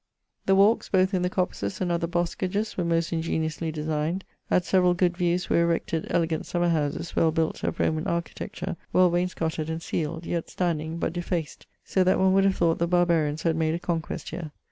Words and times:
The 0.47 0.55
walke, 0.55 0.89
both 0.91 1.13
in 1.13 1.21
the 1.21 1.29
coppices 1.29 1.79
and 1.79 1.91
other 1.91 2.07
boscages, 2.07 2.75
were 2.75 2.83
most 2.83 3.11
ingeniosely 3.13 3.71
designed: 3.71 4.23
at 4.49 4.65
severall 4.65 4.95
good 4.95 5.15
viewes, 5.15 5.47
were 5.47 5.61
erected 5.61 6.07
elegant 6.09 6.47
sommer 6.47 6.69
howses 6.69 7.15
well 7.15 7.29
built 7.29 7.63
of 7.63 7.79
Roman 7.79 8.07
architecture, 8.07 8.77
well 8.93 9.11
wainscotted 9.11 9.69
and 9.69 9.79
cieled; 9.79 10.25
yet 10.25 10.49
standing, 10.49 10.97
but 10.97 11.13
defaced, 11.13 11.67
so 11.85 12.03
that 12.03 12.17
one 12.19 12.33
would 12.33 12.45
have 12.45 12.55
thought 12.55 12.79
the 12.79 12.87
Barbarians 12.87 13.43
had 13.43 13.55
made 13.55 13.75
a 13.75 13.79
conquest 13.79 14.29
here. 14.31 14.49